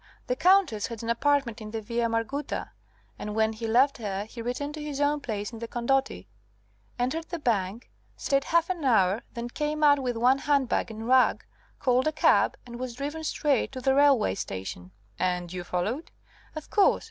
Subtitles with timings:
[0.25, 2.71] The Countess had an apartment in the Via Margutta,
[3.19, 6.25] and when he left her he returned to his own place in the Condotti,
[6.97, 11.07] entered the bank, stayed half an hour, then came out with one hand bag and
[11.07, 11.43] rug,
[11.77, 16.09] called a cab, and was driven straight to the railway station." "And you followed?"
[16.55, 16.99] "Of course.